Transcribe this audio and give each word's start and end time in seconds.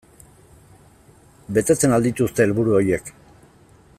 Betetzen 1.57 1.95
al 1.97 2.09
dituzte 2.09 2.47
helburu 2.47 2.75
horiek? 2.79 3.13